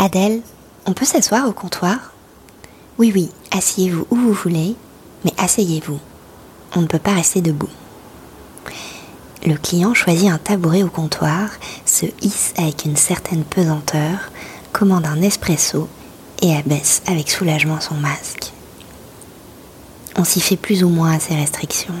Adèle, 0.00 0.42
on 0.86 0.92
peut 0.92 1.04
s'asseoir 1.04 1.48
au 1.48 1.52
comptoir? 1.52 2.12
Oui, 2.98 3.10
oui, 3.12 3.30
asseyez-vous 3.50 4.06
où 4.10 4.16
vous 4.16 4.32
voulez, 4.32 4.76
mais 5.24 5.32
asseyez-vous. 5.38 5.98
On 6.76 6.82
ne 6.82 6.86
peut 6.86 7.00
pas 7.00 7.14
rester 7.14 7.40
debout. 7.40 7.68
Le 9.44 9.56
client 9.56 9.94
choisit 9.94 10.30
un 10.30 10.38
tabouret 10.38 10.84
au 10.84 10.88
comptoir, 10.88 11.48
se 11.84 12.06
hisse 12.22 12.54
avec 12.56 12.84
une 12.84 12.96
certaine 12.96 13.42
pesanteur, 13.42 14.30
commande 14.72 15.04
un 15.06 15.20
espresso 15.20 15.88
et 16.42 16.56
abaisse 16.56 17.02
avec 17.08 17.28
soulagement 17.28 17.80
son 17.80 17.94
masque. 17.94 18.52
On 20.16 20.22
s'y 20.22 20.40
fait 20.40 20.56
plus 20.56 20.84
ou 20.84 20.90
moins 20.90 21.12
à 21.12 21.20
ses 21.20 21.34
restrictions. 21.34 21.94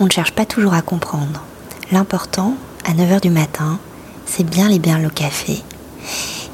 On 0.00 0.06
ne 0.06 0.10
cherche 0.10 0.32
pas 0.32 0.46
toujours 0.46 0.74
à 0.74 0.82
comprendre. 0.82 1.44
L'important, 1.92 2.54
à 2.84 2.92
9h 2.92 3.20
du 3.20 3.30
matin, 3.30 3.78
c'est 4.26 4.48
bien 4.48 4.68
les 4.68 4.80
biens 4.80 4.98
le 4.98 5.10
café. 5.10 5.62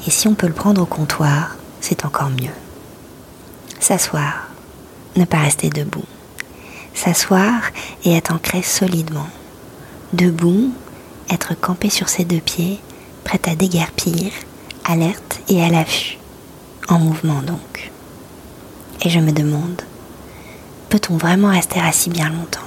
Et 0.07 0.11
si 0.11 0.27
on 0.27 0.35
peut 0.35 0.47
le 0.47 0.53
prendre 0.53 0.81
au 0.81 0.85
comptoir, 0.85 1.55
c'est 1.81 2.05
encore 2.05 2.29
mieux. 2.29 2.53
S'asseoir, 3.79 4.47
ne 5.15 5.25
pas 5.25 5.39
rester 5.39 5.69
debout. 5.69 6.05
S'asseoir 6.93 7.61
et 8.03 8.15
être 8.15 8.33
ancré 8.33 8.61
solidement. 8.61 9.27
Debout, 10.13 10.71
être 11.29 11.59
campé 11.59 11.89
sur 11.89 12.09
ses 12.09 12.23
deux 12.23 12.39
pieds, 12.39 12.79
prêt 13.23 13.41
à 13.47 13.55
déguerpir, 13.55 14.31
alerte 14.85 15.41
et 15.49 15.63
à 15.63 15.69
l'affût. 15.69 16.17
En 16.87 16.99
mouvement 16.99 17.41
donc. 17.41 17.91
Et 19.01 19.09
je 19.09 19.19
me 19.19 19.31
demande, 19.31 19.81
peut-on 20.89 21.17
vraiment 21.17 21.49
rester 21.49 21.79
assis 21.79 22.11
bien 22.11 22.29
longtemps? 22.29 22.59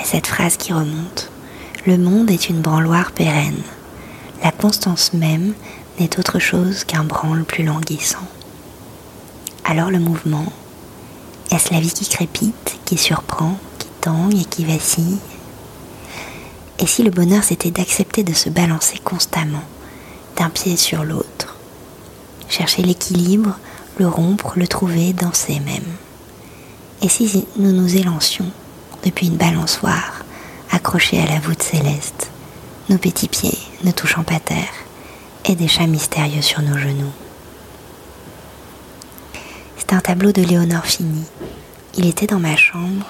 Et 0.00 0.04
cette 0.04 0.28
phrase 0.28 0.56
qui 0.56 0.72
remonte, 0.72 1.30
le 1.86 1.98
monde 1.98 2.30
est 2.30 2.48
une 2.48 2.60
branloire 2.60 3.10
pérenne. 3.10 3.62
La 4.42 4.52
constance 4.52 5.12
même 5.12 5.54
n'est 6.00 6.18
autre 6.18 6.38
chose 6.38 6.84
qu'un 6.84 7.04
branle 7.04 7.44
plus 7.44 7.62
languissant. 7.62 8.26
Alors 9.64 9.90
le 9.90 9.98
mouvement, 9.98 10.46
est-ce 11.50 11.72
la 11.72 11.80
vie 11.80 11.92
qui 11.92 12.08
crépite, 12.08 12.78
qui 12.86 12.96
surprend, 12.96 13.58
qui 13.78 13.88
tangue 14.00 14.34
et 14.34 14.44
qui 14.44 14.64
vacille? 14.64 15.18
Et 16.78 16.86
si 16.86 17.02
le 17.02 17.10
bonheur 17.10 17.44
c'était 17.44 17.70
d'accepter 17.70 18.24
de 18.24 18.32
se 18.32 18.48
balancer 18.48 18.98
constamment, 18.98 19.62
d'un 20.36 20.48
pied 20.48 20.76
sur 20.76 21.04
l'autre 21.04 21.56
Chercher 22.48 22.82
l'équilibre, 22.82 23.56
le 23.98 24.08
rompre, 24.08 24.54
le 24.56 24.66
trouver, 24.66 25.12
danser 25.12 25.60
même? 25.60 25.84
Et 27.02 27.08
si 27.08 27.46
nous 27.56 27.72
nous 27.72 27.96
élancions 27.96 28.50
depuis 29.04 29.28
une 29.28 29.36
balançoire, 29.36 30.24
accrochée 30.70 31.20
à 31.20 31.26
la 31.26 31.38
voûte 31.38 31.62
céleste, 31.62 32.30
nos 32.88 32.98
petits 32.98 33.28
pieds 33.28 33.58
ne 33.84 33.92
touchant 33.92 34.24
pas 34.24 34.40
terre, 34.40 34.72
et 35.46 35.54
des 35.54 35.68
chats 35.68 35.86
mystérieux 35.86 36.42
sur 36.42 36.62
nos 36.62 36.76
genoux 36.76 37.12
C'est 39.76 39.92
un 39.92 40.00
tableau 40.00 40.32
de 40.32 40.42
Léonore 40.42 40.86
Fini. 40.86 41.24
Il 41.96 42.06
était 42.06 42.26
dans 42.26 42.38
ma 42.38 42.56
chambre 42.56 43.06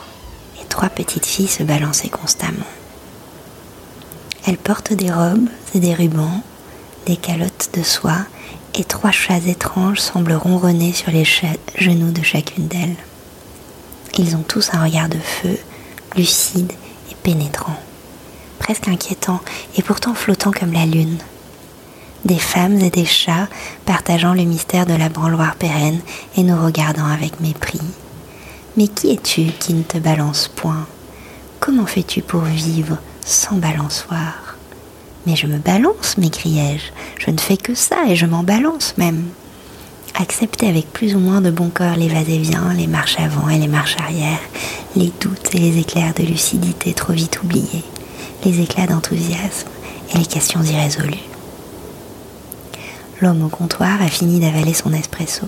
et 0.61 0.65
trois 0.67 0.89
petites 0.89 1.27
filles 1.27 1.49
se 1.49 1.63
balançaient 1.63 2.09
constamment. 2.09 2.67
Elles 4.47 4.57
portent 4.57 4.93
des 4.93 5.11
robes 5.11 5.49
et 5.75 5.81
des 5.81 5.95
rubans, 5.95 6.43
des 7.07 7.17
calottes 7.17 7.71
de 7.75 7.83
soie 7.83 8.25
et 8.75 8.85
trois 8.85 9.11
chats 9.11 9.47
étranges 9.47 10.01
semblent 10.01 10.33
ronronner 10.33 10.93
sur 10.93 11.11
les 11.11 11.25
genoux 11.25 12.13
de 12.13 12.23
chacune 12.23 12.69
d'elles. 12.69 12.97
Ils 14.19 14.37
ont 14.37 14.43
tous 14.47 14.71
un 14.73 14.85
regard 14.85 15.09
de 15.09 15.19
feu, 15.19 15.59
lucide 16.17 16.73
et 17.11 17.15
pénétrant, 17.23 17.79
presque 18.59 18.89
inquiétant 18.89 19.41
et 19.77 19.83
pourtant 19.83 20.15
flottant 20.15 20.53
comme 20.53 20.73
la 20.73 20.87
lune. 20.87 21.19
Des 22.25 22.39
femmes 22.39 22.79
et 22.81 22.91
des 22.91 23.07
chats 23.07 23.49
partageant 23.87 24.35
le 24.35 24.45
mystère 24.45 24.85
de 24.85 24.95
la 24.95 25.09
branloire 25.09 25.57
pérenne 25.57 26.01
et 26.37 26.43
nous 26.43 26.63
regardant 26.63 27.07
avec 27.07 27.41
mépris. 27.41 27.81
Mais 28.77 28.89
qui 28.89 29.13
es-tu 29.13 29.47
qui 29.59 29.73
ne 29.73 29.83
te 29.83 29.99
balance 29.99 30.49
point? 30.49 30.87
Comment 31.61 31.87
fais-tu 31.87 32.21
pour 32.21 32.43
vivre 32.43 32.99
sans 33.25 33.57
balançoire? 33.57 34.57
Mais 35.27 35.35
je 35.35 35.47
me 35.47 35.59
balance, 35.59 36.19
m'écriai-je. 36.19 37.25
Je 37.25 37.31
ne 37.31 37.39
fais 37.39 37.57
que 37.57 37.75
ça 37.75 37.97
et 38.09 38.17
je 38.17 38.27
m'en 38.27 38.43
balance 38.43 38.95
même. 38.99 39.25
Accepter 40.15 40.69
avec 40.69 40.93
plus 40.93 41.15
ou 41.15 41.19
moins 41.19 41.41
de 41.41 41.51
bon 41.51 41.71
cœur 41.71 41.97
les 41.97 42.09
va-et-vient, 42.09 42.75
les 42.75 42.87
marches 42.87 43.19
avant 43.19 43.49
et 43.49 43.59
les 43.59 43.69
marches 43.69 43.97
arrière, 43.99 44.41
les 44.95 45.13
doutes 45.21 45.55
et 45.55 45.59
les 45.59 45.79
éclairs 45.79 46.15
de 46.15 46.23
lucidité 46.23 46.93
trop 46.93 47.13
vite 47.13 47.43
oubliés, 47.43 47.85
les 48.45 48.61
éclats 48.61 48.87
d'enthousiasme 48.87 49.69
et 50.15 50.19
les 50.19 50.27
questions 50.27 50.63
irrésolues. 50.63 51.31
L'homme 53.21 53.45
au 53.45 53.49
comptoir 53.49 54.01
a 54.01 54.09
fini 54.09 54.41
d'avaler 54.41 54.73
son 54.73 54.93
espresso. 54.95 55.47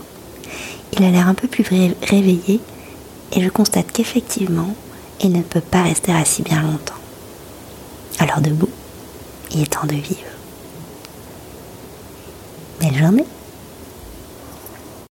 Il 0.92 1.04
a 1.04 1.10
l'air 1.10 1.26
un 1.26 1.34
peu 1.34 1.48
plus 1.48 1.64
réveillé 2.02 2.60
et 3.32 3.42
je 3.42 3.48
constate 3.48 3.90
qu'effectivement, 3.92 4.74
il 5.22 5.32
ne 5.32 5.42
peut 5.42 5.62
pas 5.62 5.82
rester 5.82 6.12
assis 6.12 6.42
bien 6.42 6.60
longtemps. 6.60 6.94
Alors 8.18 8.40
debout, 8.40 8.68
il 9.52 9.62
est 9.62 9.72
temps 9.72 9.86
de 9.86 9.94
vivre. 9.94 10.32
Belle 12.80 12.98
journée 12.98 13.24